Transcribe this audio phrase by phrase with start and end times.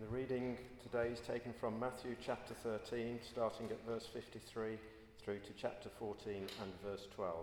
[0.00, 4.78] The reading today is taken from Matthew chapter 13, starting at verse 53
[5.24, 7.34] through to chapter 14 and verse 12.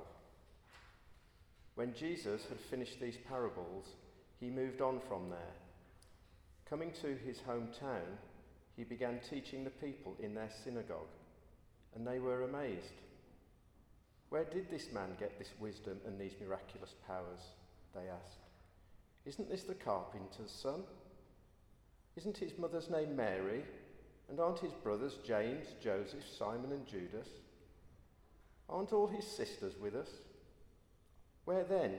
[1.75, 3.87] When Jesus had finished these parables,
[4.39, 5.53] he moved on from there.
[6.69, 8.07] Coming to his hometown,
[8.77, 11.11] he began teaching the people in their synagogue,
[11.93, 13.01] and they were amazed.
[14.29, 17.41] Where did this man get this wisdom and these miraculous powers?
[17.93, 18.39] They asked.
[19.25, 20.83] Isn't this the carpenter's son?
[22.17, 23.63] Isn't his mother's name Mary?
[24.29, 27.27] And aren't his brothers James, Joseph, Simon, and Judas?
[28.69, 30.09] Aren't all his sisters with us?
[31.45, 31.95] Where then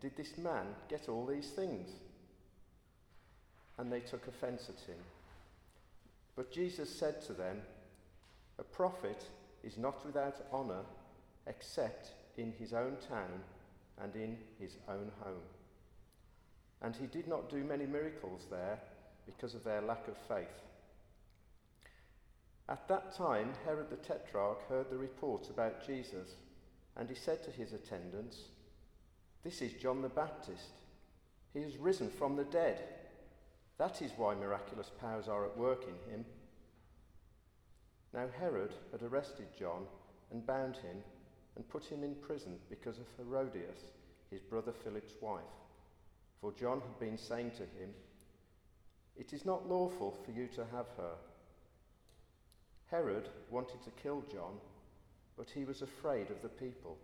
[0.00, 1.90] did this man get all these things?
[3.78, 4.98] And they took offense at him.
[6.34, 7.60] But Jesus said to them,
[8.58, 9.24] A prophet
[9.62, 10.84] is not without honour
[11.46, 13.42] except in his own town
[14.02, 15.42] and in his own home.
[16.82, 18.78] And he did not do many miracles there
[19.26, 20.62] because of their lack of faith.
[22.68, 26.30] At that time, Herod the Tetrarch heard the report about Jesus,
[26.96, 28.38] and he said to his attendants,
[29.44, 30.72] This is John the Baptist.
[31.52, 32.82] He has risen from the dead.
[33.78, 36.24] That is why miraculous powers are at work in him.
[38.12, 39.84] Now Herod had arrested John
[40.32, 40.96] and bound him
[41.54, 43.92] and put him in prison because of Herodias,
[44.30, 45.42] his brother Philip's wife.
[46.40, 47.90] For John had been saying to him,
[49.18, 51.14] It is not lawful for you to have her.
[52.90, 54.54] Herod wanted to kill John,
[55.36, 56.98] but he was afraid of the people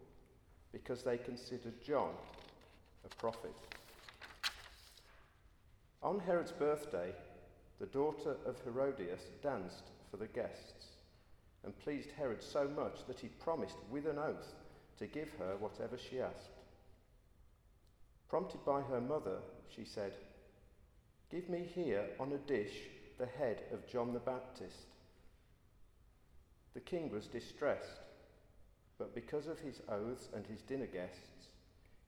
[0.73, 2.13] because they considered John
[3.05, 3.55] a prophet.
[6.03, 7.13] On Herod's birthday,
[7.79, 10.87] the daughter of Herodias danced for the guests
[11.65, 14.55] and pleased Herod so much that he promised with an oath
[14.99, 16.51] to give her whatever she asked.
[18.29, 19.39] Prompted by her mother,
[19.75, 20.15] she said,
[21.33, 22.75] Give me here on a dish
[23.19, 24.89] the head of John the Baptist.
[26.75, 28.03] The king was distressed,
[28.99, 31.49] but because of his oaths and his dinner guests,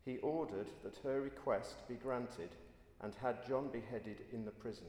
[0.05, 2.51] he ordered that her request be granted
[3.01, 4.89] and had John beheaded in the prison.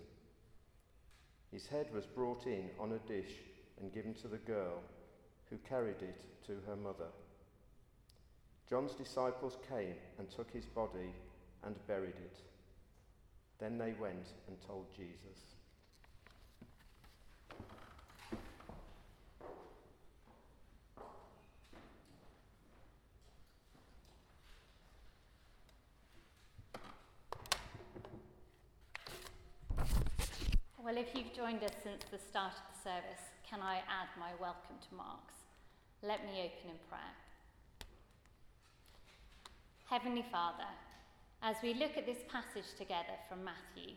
[1.50, 3.40] His head was brought in on a dish
[3.80, 4.82] and given to the girl,
[5.50, 7.08] who carried it to her mother.
[8.70, 11.14] John's disciples came and took his body
[11.64, 12.42] and buried it.
[13.60, 15.56] Then they went and told Jesus.
[30.86, 34.32] Well, if you've joined us since the start of the service, can I add my
[34.40, 35.34] welcome to Mark's?
[36.04, 37.16] Let me open in prayer.
[39.90, 40.68] Heavenly Father,
[41.46, 43.94] as we look at this passage together from Matthew,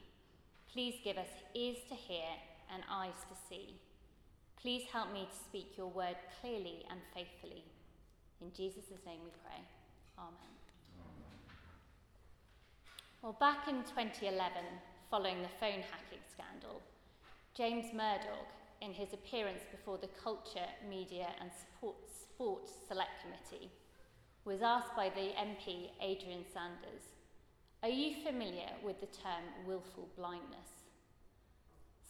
[0.70, 2.28] please give us ears to hear
[2.70, 3.74] and eyes to see.
[4.60, 7.64] Please help me to speak your word clearly and faithfully.
[8.42, 9.64] In Jesus' name we pray.
[10.18, 10.52] Amen.
[13.22, 14.52] Well, back in 2011,
[15.10, 16.82] following the phone hacking scandal,
[17.56, 23.70] James Murdoch, in his appearance before the Culture, Media and Sport Select Committee,
[24.44, 27.17] was asked by the MP Adrian Sanders,
[27.80, 30.82] Are you familiar with the term willful blindness?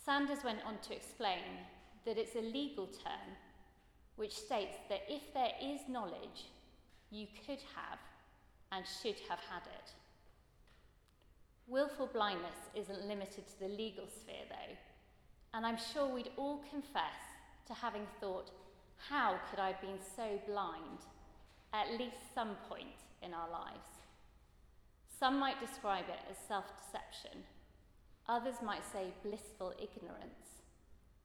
[0.03, 1.45] Sanders went on to explain
[2.06, 3.37] that it's a legal term
[4.17, 6.47] which states that if there is knowledge,
[7.11, 7.99] you could have
[8.73, 9.93] and should have had it.
[11.67, 14.75] Willful blindness isn't limited to the legal sphere, though,
[15.53, 17.21] and I'm sure we'd all confess
[17.67, 18.51] to having thought,
[19.11, 21.05] how could I have been so blind
[21.75, 23.97] at least some point in our lives?
[25.19, 27.43] Some might describe it as self deception,
[28.29, 30.62] others might say blissful ignorance,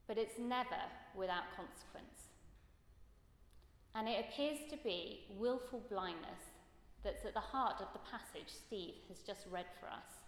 [0.07, 0.81] but it's never
[1.15, 2.33] without consequence.
[3.93, 6.49] And it appears to be willful blindness
[7.03, 10.23] that's at the heart of the passage Steve has just read for us.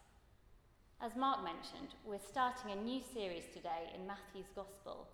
[1.01, 5.07] As Mark mentioned, we're starting a new series today in Matthew's Gospel,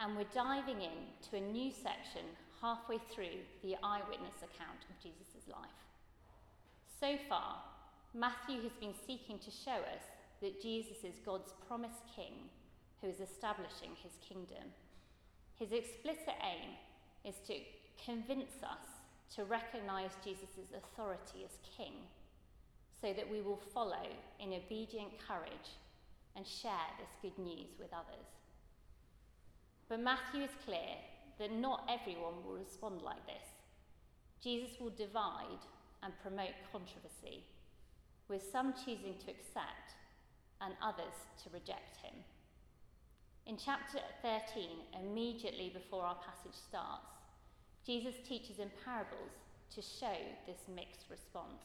[0.00, 2.26] and we're diving in to a new section
[2.60, 5.86] halfway through the eyewitness account of Jesus' life.
[6.98, 7.62] So far,
[8.14, 10.04] Matthew has been seeking to show us
[10.40, 12.50] that Jesus is God's promised king
[13.00, 14.68] who is establishing his kingdom.
[15.58, 16.76] His explicit aim
[17.24, 17.54] is to
[18.04, 18.86] convince us
[19.36, 21.94] to recognize Jesus' authority as king
[23.00, 24.06] so that we will follow
[24.38, 25.78] in obedient courage
[26.36, 28.28] and share this good news with others.
[29.88, 30.96] But Matthew is clear
[31.38, 33.48] that not everyone will respond like this.
[34.42, 35.62] Jesus will divide
[36.02, 37.44] and promote controversy,
[38.28, 39.96] with some choosing to accept
[40.60, 42.14] and others to reject him.
[43.46, 44.68] In chapter 13,
[45.02, 47.10] immediately before our passage starts,
[47.84, 49.34] Jesus teaches in parables
[49.74, 50.14] to show
[50.46, 51.62] this mixed response.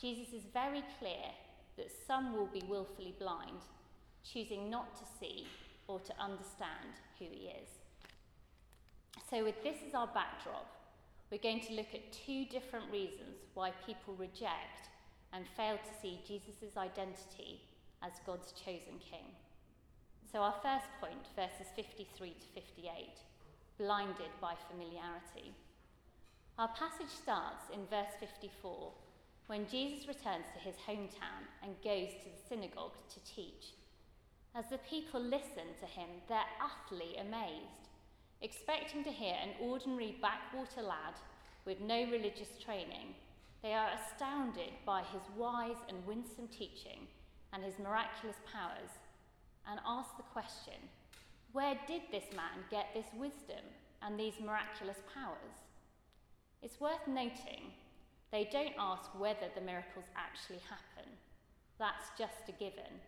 [0.00, 1.32] Jesus is very clear
[1.76, 3.62] that some will be willfully blind,
[4.22, 5.46] choosing not to see
[5.86, 7.68] or to understand who he is.
[9.30, 10.66] So, with this as our backdrop,
[11.30, 14.89] we're going to look at two different reasons why people reject
[15.32, 17.62] and fail to see Jesus' identity
[18.02, 19.26] as God's chosen king.
[20.32, 23.08] So, our first point, verses 53 to 58,
[23.78, 25.54] blinded by familiarity.
[26.58, 28.92] Our passage starts in verse 54
[29.46, 33.74] when Jesus returns to his hometown and goes to the synagogue to teach.
[34.54, 37.80] As the people listen to him, they're utterly amazed
[38.42, 41.14] expecting to hear an ordinary backwater lad
[41.66, 43.14] with no religious training,
[43.62, 47.06] they are astounded by his wise and winsome teaching
[47.52, 48.90] and his miraculous powers,
[49.68, 50.80] and ask the question
[51.52, 53.64] where did this man get this wisdom
[54.02, 55.66] and these miraculous powers?
[56.62, 57.72] It's worth noting
[58.30, 61.10] they don't ask whether the miracles actually happen.
[61.78, 63.02] That's just a given.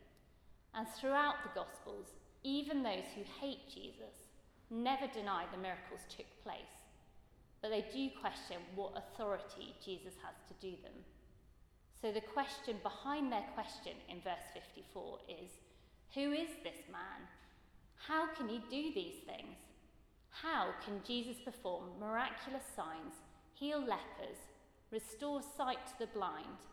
[0.75, 2.09] And throughout the Gospels,
[2.43, 4.27] even those who hate Jesus
[4.71, 6.82] never deny the miracles took place,
[7.63, 10.93] but they do question what authority Jesus has to do them.
[12.03, 15.51] So the question behind their question in verse 54 is
[16.15, 17.23] Who is this man?
[18.09, 19.57] How can he do these things?
[20.31, 23.15] How can Jesus perform miraculous signs,
[23.55, 24.41] heal lepers,
[24.91, 26.67] restore sight to the blind,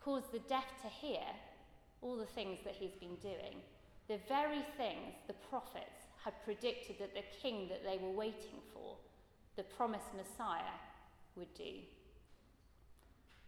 [0.00, 1.26] cause the deaf to hear,
[2.02, 3.56] all the things that he's been doing?
[4.06, 8.96] The very things the prophets had predicted that the king that they were waiting for,
[9.56, 10.76] the promised Messiah,
[11.36, 11.80] would do.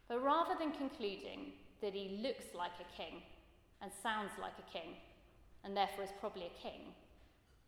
[0.08, 3.22] But rather than concluding that he looks like a king
[3.82, 4.96] and sounds like a king,
[5.64, 6.92] and therefore is probably a king,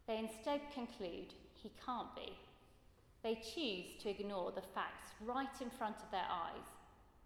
[0.07, 2.33] they instead conclude he can't be.
[3.23, 6.67] They choose to ignore the facts right in front of their eyes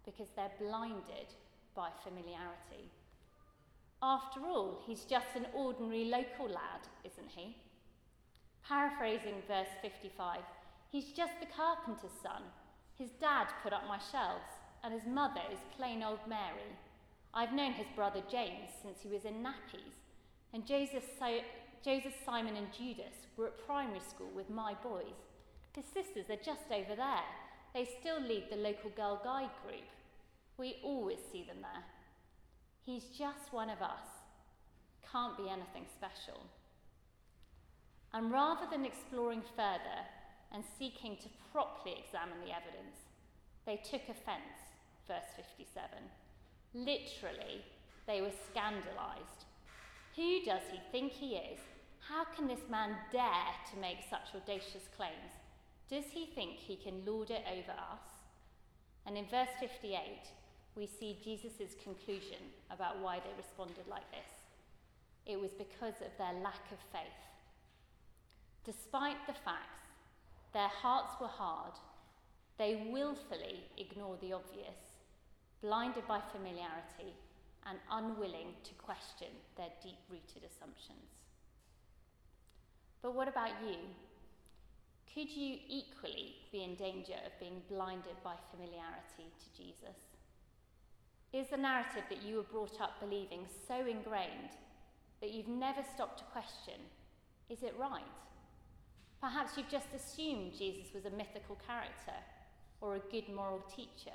[0.05, 1.33] because they're blinded
[1.75, 2.91] by familiarity.
[4.03, 7.55] After all, he's just an ordinary local lad, isn't he?
[8.67, 10.39] Paraphrasing verse 55,
[10.91, 12.43] he's just the carpenter's son.
[12.97, 14.51] His dad put up my shelves,
[14.83, 16.77] and his mother is plain old Mary.
[17.33, 19.99] I've known his brother James since he was in nappies,
[20.53, 21.03] and Joseph,
[21.83, 25.19] Joseph, Simon, and Judas were at primary school with my boys.
[25.75, 27.25] His sisters are just over there.
[27.73, 29.83] They still lead the local girl guide group.
[30.57, 31.83] We always see them there.
[32.85, 34.07] He's just one of us.
[35.11, 36.41] Can't be anything special.
[38.13, 40.07] And rather than exploring further
[40.53, 42.97] and seeking to properly examine the evidence,
[43.65, 44.75] they took offence,
[45.07, 45.89] verse 57.
[46.73, 47.65] Literally,
[48.07, 49.45] they were scandalised.
[50.15, 51.59] Who does he think he is?
[52.07, 55.33] How can this man dare to make such audacious claims?
[55.89, 58.05] Does he think he can lord it over us?
[59.05, 59.99] And in verse 58,
[60.75, 62.41] we see Jesus' conclusion
[62.71, 64.31] about why they responded like this.
[65.25, 67.21] It was because of their lack of faith.
[68.65, 69.84] Despite the facts,
[70.55, 71.73] their hearts were hard.
[72.57, 75.03] They willfully ignore the obvious,
[75.61, 77.11] blinded by familiarity
[77.67, 81.11] and unwilling to question their deep rooted assumptions.
[83.01, 83.75] But what about you?
[85.13, 89.99] Could you equally be in danger of being blinded by familiarity to Jesus?
[91.33, 94.55] Is the narrative that you were brought up believing so ingrained
[95.19, 96.79] that you've never stopped to question
[97.49, 98.01] is it right?
[99.25, 102.13] Perhaps you've just assumed Jesus was a mythical character
[102.79, 104.13] or a good moral teacher.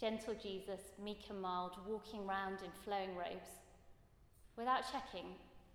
[0.00, 3.50] Gentle Jesus, meek and mild, walking round in flowing robes.
[4.56, 5.26] Without checking,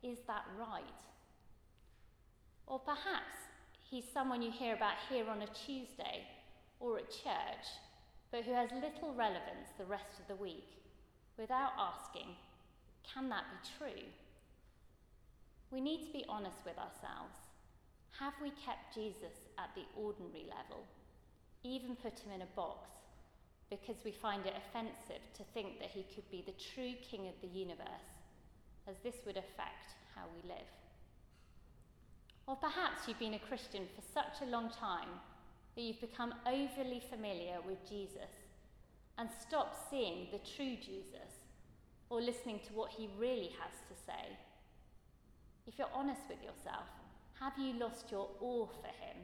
[0.02, 1.02] is that right?
[2.66, 3.36] Or perhaps
[3.84, 6.24] he's someone you hear about here on a Tuesday
[6.80, 7.68] or at church,
[8.32, 10.78] but who has little relevance the rest of the week,
[11.38, 12.30] without asking,
[13.14, 14.04] can that be true?
[15.70, 17.43] We need to be honest with ourselves.
[18.20, 20.86] Have we kept Jesus at the ordinary level,
[21.64, 22.90] even put him in a box,
[23.70, 27.34] because we find it offensive to think that he could be the true king of
[27.42, 28.14] the universe,
[28.88, 30.70] as this would affect how we live?
[32.46, 35.10] Or perhaps you've been a Christian for such a long time
[35.76, 38.34] that you've become overly familiar with Jesus
[39.18, 41.34] and stopped seeing the true Jesus
[42.10, 44.38] or listening to what he really has to say.
[45.66, 46.86] If you're honest with yourself,
[47.44, 49.20] have you lost your awe for him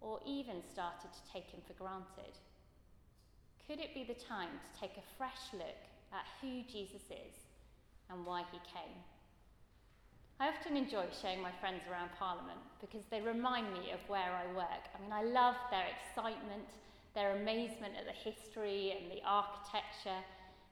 [0.00, 2.34] or even started to take him for granted?
[3.68, 7.46] Could it be the time to take a fresh look at who Jesus is
[8.10, 8.98] and why he came?
[10.40, 14.52] I often enjoy showing my friends around Parliament because they remind me of where I
[14.56, 14.90] work.
[14.90, 16.66] I mean, I love their excitement,
[17.14, 20.18] their amazement at the history and the architecture,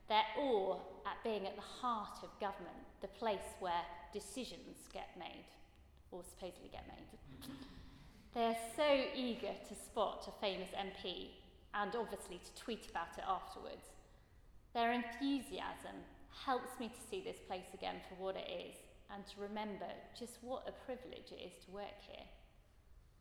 [0.09, 0.75] their awe
[1.07, 5.47] at being at the heart of government, the place where decisions get made,
[6.13, 7.11] or supposedly get made.
[8.35, 11.31] They are so eager to spot a famous MP
[11.75, 13.91] and obviously to tweet about it afterwards.
[14.75, 15.99] Their enthusiasm
[16.45, 18.77] helps me to see this place again for what it is
[19.13, 22.27] and to remember just what a privilege it is to work here.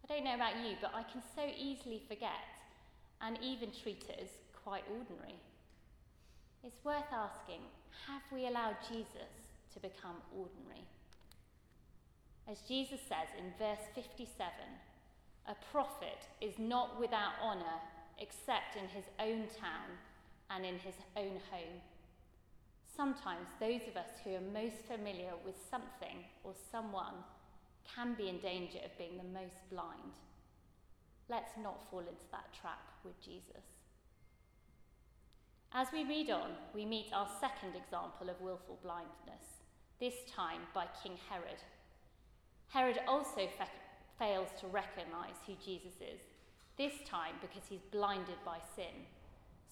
[0.04, 2.46] I don't know about you, but I can so easily forget
[3.22, 4.30] and even treat it as
[4.64, 5.36] quite ordinary.
[6.64, 7.62] It's worth asking
[8.08, 9.34] have we allowed Jesus
[9.74, 10.86] to become ordinary?
[12.50, 14.48] As Jesus says in verse 57,
[15.48, 17.80] a prophet is not without honour
[18.20, 19.90] except in his own town
[20.50, 21.82] and in his own home
[23.00, 27.24] sometimes those of us who are most familiar with something or someone
[27.96, 30.12] can be in danger of being the most blind.
[31.30, 33.64] Let's not fall into that trap with Jesus.
[35.72, 39.64] As we read on, we meet our second example of willful blindness,
[40.02, 41.64] this time by King Herod.
[42.70, 43.68] Herod also fa-
[44.18, 46.22] fails to recognize who Jesus is,
[46.78, 49.06] this time because he's blinded by sin.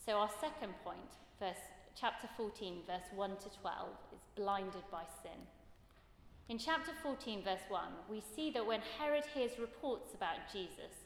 [0.03, 1.61] So, our second point, verse
[1.99, 5.39] chapter 14, verse 1 to 12, is blinded by sin.
[6.49, 11.05] In chapter 14, verse 1, we see that when Herod hears reports about Jesus,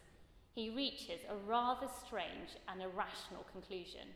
[0.54, 4.08] he reaches a rather strange and irrational conclusion.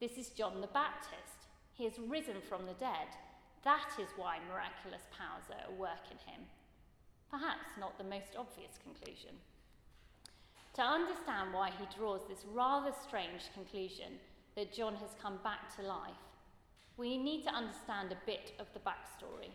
[0.00, 1.46] This is John the Baptist.
[1.74, 3.08] He has risen from the dead.
[3.64, 6.40] That is why miraculous powers are at work in him.
[7.30, 9.36] Perhaps not the most obvious conclusion.
[10.74, 14.20] To understand why he draws this rather strange conclusion,
[14.54, 16.24] that John has come back to life,
[16.96, 19.50] we need to understand a bit of the backstory.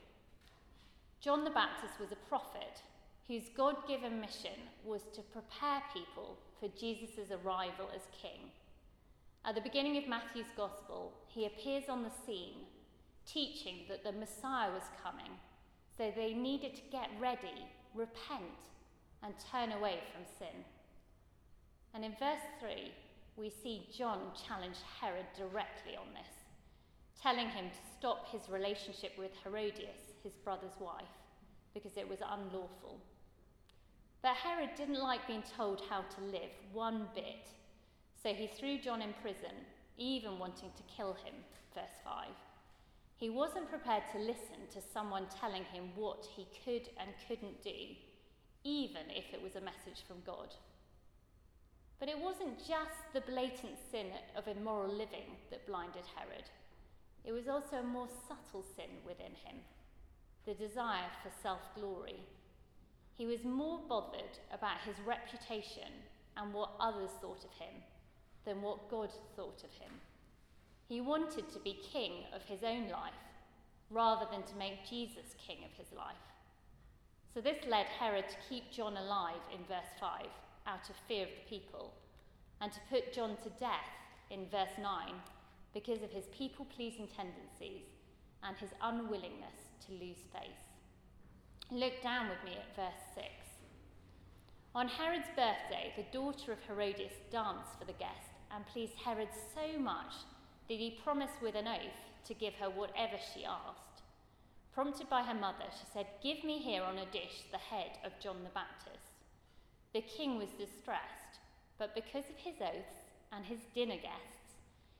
[1.20, 2.82] John the Baptist was a prophet
[3.28, 8.52] whose God given mission was to prepare people for Jesus' arrival as king.
[9.46, 12.66] At the beginning of Matthew's Gospel, he appears on the scene
[13.26, 15.32] teaching that the Messiah was coming,
[15.98, 18.68] so they needed to get ready, repent,
[19.24, 20.64] and turn away from sin.
[21.94, 22.92] And in verse 3,
[23.36, 26.34] we see John challenge Herod directly on this,
[27.22, 31.04] telling him to stop his relationship with Herodias, his brother's wife,
[31.74, 33.00] because it was unlawful.
[34.22, 37.50] But Herod didn't like being told how to live one bit,
[38.22, 39.56] so he threw John in prison,
[39.98, 41.34] even wanting to kill him.
[41.76, 42.28] Verse 5.
[43.24, 47.96] He wasn't prepared to listen to someone telling him what he could and couldn't do,
[48.66, 50.54] even if it was a message from God.
[52.02, 56.50] But it wasn't just the blatant sin of immoral living that blinded Herod,
[57.24, 59.56] it was also a more subtle sin within him
[60.46, 62.20] the desire for self glory.
[63.16, 65.96] He was more bothered about his reputation
[66.36, 67.76] and what others thought of him
[68.44, 69.94] than what God thought of him.
[70.88, 73.14] He wanted to be king of his own life
[73.90, 76.16] rather than to make Jesus king of his life.
[77.34, 80.26] So this led Herod to keep John alive in verse 5
[80.68, 81.94] out of fear of the people,
[82.62, 83.92] and to put John to death
[84.30, 85.14] in verse 9
[85.74, 87.86] because of his people pleasing tendencies
[88.44, 90.70] and his unwillingness to lose face.
[91.72, 93.26] Look down with me at verse 6.
[94.76, 99.80] On Herod's birthday, the daughter of Herodias danced for the guest and pleased Herod so
[99.80, 100.14] much
[100.68, 104.02] that he promised with an oath to give her whatever she asked.
[104.74, 108.20] Prompted by her mother, she said, Give me here on a dish the head of
[108.20, 109.14] John the Baptist.
[109.94, 111.40] The king was distressed,
[111.78, 114.58] but because of his oaths and his dinner guests,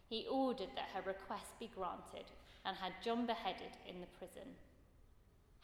[0.10, 2.30] he ordered that her request be granted
[2.66, 4.54] and had John beheaded in the prison.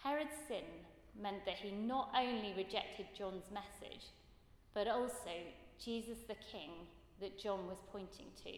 [0.03, 0.65] Herod's sin
[1.22, 4.06] meant that he not only rejected John's message,
[4.74, 5.36] but also
[5.84, 6.72] Jesus the King
[7.20, 8.51] that John was pointing to.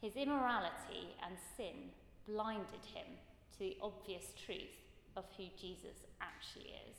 [0.00, 1.90] His immorality and sin
[2.26, 3.06] blinded him
[3.52, 4.80] to the obvious truth
[5.16, 6.96] of who Jesus actually is.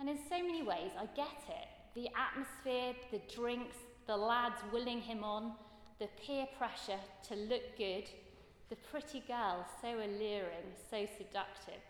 [0.00, 1.68] And in so many ways, I get it.
[1.94, 5.52] The atmosphere, the drinks, the lads willing him on,
[6.00, 6.98] the peer pressure
[7.28, 8.10] to look good,
[8.70, 11.80] the pretty girl so alluring, so seductive,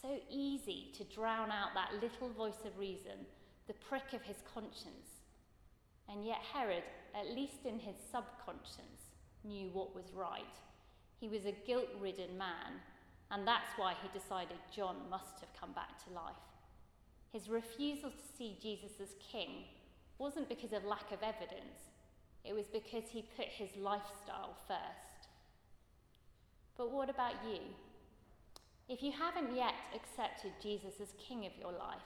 [0.00, 3.26] so easy to drown out that little voice of reason,
[3.66, 5.24] the prick of his conscience.
[6.08, 9.09] And yet, Herod, at least in his subconscious,
[9.44, 10.56] knew what was right.
[11.18, 12.80] He was a guilt ridden man,
[13.30, 16.34] and that's why he decided John must have come back to life.
[17.32, 19.64] His refusal to see Jesus as king
[20.18, 21.90] wasn't because of lack of evidence,
[22.44, 25.28] it was because he put his lifestyle first.
[26.76, 27.60] But what about you?
[28.88, 32.00] If you haven't yet accepted Jesus as King of your life,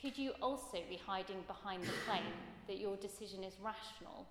[0.00, 2.24] could you also be hiding behind the claim
[2.66, 4.26] that your decision is rational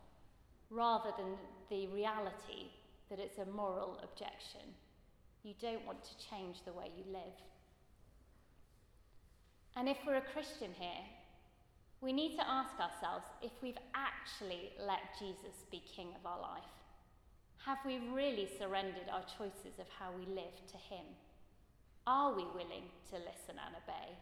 [0.71, 1.35] rather than
[1.69, 2.71] the reality
[3.09, 4.61] that it's a moral objection?
[5.43, 7.37] You don't want to change the way you live.
[9.75, 11.03] And if we're a Christian here,
[12.01, 16.73] we need to ask ourselves if we've actually let Jesus be King of our life.
[17.65, 21.05] Have we really surrendered our choices of how we live to Him?
[22.07, 24.17] Are we willing to listen and obey?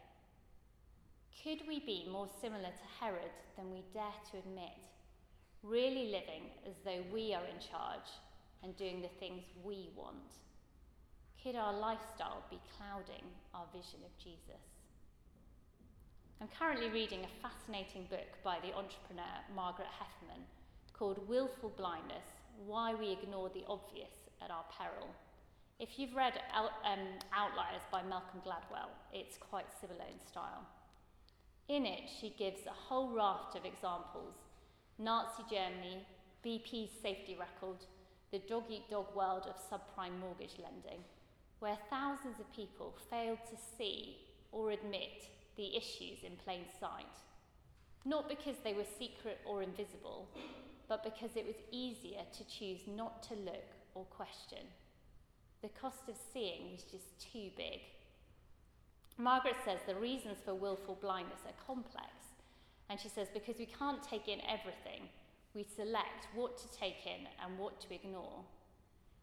[1.42, 4.76] Could we be more similar to Herod than we dare to admit,
[5.62, 8.08] really living as though we are in charge
[8.62, 10.38] and doing the things we want?
[11.42, 13.24] Could our lifestyle be clouding
[13.54, 14.64] our vision of Jesus?
[16.40, 20.44] I'm currently reading a fascinating book by the entrepreneur Margaret Heffernan
[20.92, 22.24] called Willful Blindness
[22.66, 25.08] Why We Ignore the Obvious at Our Peril.
[25.78, 30.66] If you've read Out, um, Outliers by Malcolm Gladwell, it's quite similar in style.
[31.68, 34.34] In it, she gives a whole raft of examples
[35.00, 36.04] Nazi Germany,
[36.44, 37.78] BP's safety record,
[38.32, 41.00] the dog eat dog world of subprime mortgage lending,
[41.58, 44.18] where thousands of people failed to see
[44.52, 47.16] or admit the issues in plain sight.
[48.04, 50.28] Not because they were secret or invisible,
[50.86, 54.66] but because it was easier to choose not to look or question.
[55.62, 57.80] The cost of seeing was just too big.
[59.16, 62.19] Margaret says the reasons for willful blindness are complex,
[62.90, 65.08] and she says because we can't take in everything,
[65.54, 68.42] we select what to take in and what to ignore.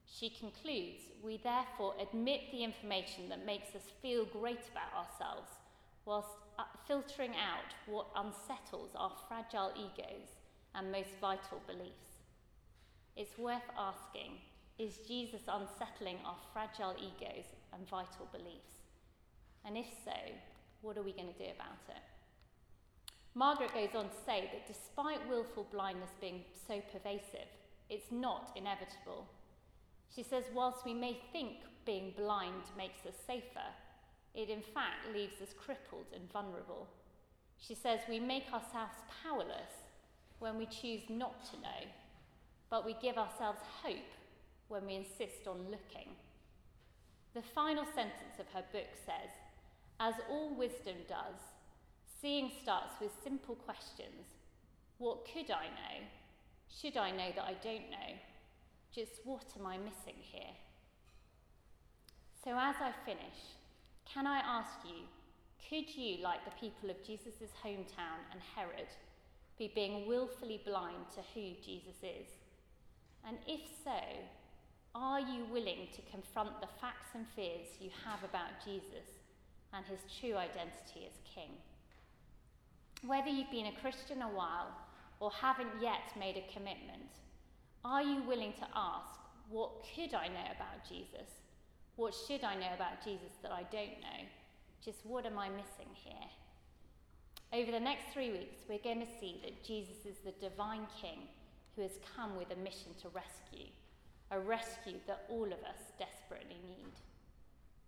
[0.06, 5.50] She concludes we therefore admit the information that makes us feel great about ourselves,
[6.06, 10.30] whilst uh, filtering out what unsettles our fragile egos
[10.74, 12.24] and most vital beliefs.
[13.18, 14.40] It's worth asking
[14.80, 18.78] is Jesus unsettling our fragile egos and vital beliefs?
[19.66, 20.14] And if so,
[20.82, 22.17] what are we going to do about it?
[23.38, 27.48] Margaret goes on to say that despite willful blindness being so pervasive,
[27.88, 29.28] it's not inevitable.
[30.16, 33.70] She says, whilst we may think being blind makes us safer,
[34.34, 36.88] it in fact leaves us crippled and vulnerable.
[37.60, 39.86] She says, we make ourselves powerless
[40.40, 41.86] when we choose not to know,
[42.72, 44.14] but we give ourselves hope
[44.68, 46.10] when we insist on looking.
[47.36, 49.30] The final sentence of her book says,
[50.00, 51.38] As all wisdom does,
[52.22, 54.26] seeing starts with simple questions
[54.98, 55.98] What could I know?
[56.70, 58.12] Should I know that I don't know?
[58.94, 60.56] Just what am I missing here?
[62.44, 63.40] So, as I finish,
[64.06, 65.06] can I ask you,
[65.70, 68.88] could you, like the people of Jesus' hometown and Herod,
[69.60, 72.30] be being willfully blind to who Jesus is?
[73.28, 74.00] And if so,
[74.96, 79.22] are you willing to confront the facts and fears you have about Jesus
[79.74, 81.52] and his true identity as King?
[83.08, 84.68] Whether you've been a Christian a while
[85.20, 87.10] or haven't yet made a commitment,
[87.84, 91.32] are you willing to ask, What could I know about Jesus?
[91.96, 94.22] What should I know about Jesus that I don't know?
[94.84, 96.30] Just what am I missing here?
[97.54, 101.20] Over the next three weeks, we're going to see that Jesus is the divine King
[101.76, 103.72] who has come with a mission to rescue
[104.32, 106.94] a rescue that all of us desperately need.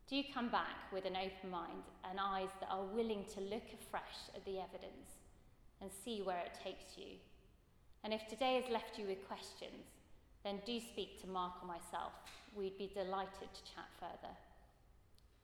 [0.10, 4.34] Do come back with an open mind and eyes that are willing to look afresh
[4.36, 5.22] at the evidence
[5.82, 7.17] and see where it takes you.
[8.04, 9.86] And if today has left you with questions,
[10.43, 12.13] then do speak to Mark or myself.
[12.56, 14.34] We'd be delighted to chat further.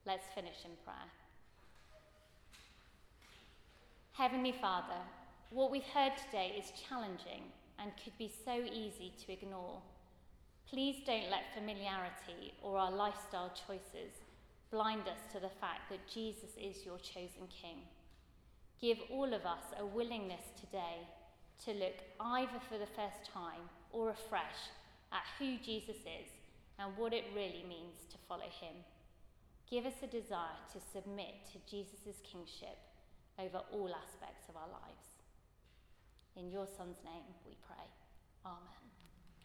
[0.03, 1.11] Let's finish in prayer.
[4.13, 5.01] Heavenly Father,
[5.51, 7.43] what we've heard today is challenging
[7.77, 9.79] and could be so easy to ignore.
[10.67, 14.24] Please don't let familiarity or our lifestyle choices
[14.75, 17.79] blind us to the fact that Jesus is your chosen King.
[18.81, 21.07] Give all of us a willingness today
[21.63, 24.67] to look either for the first time or afresh
[25.13, 26.27] at who Jesus is
[26.77, 28.75] and what it really means to follow him.
[29.71, 32.75] Give us a desire to submit to Jesus' kingship
[33.39, 35.07] over all aspects of our lives.
[36.35, 37.87] In your Son's name we pray.
[38.45, 38.94] Amen.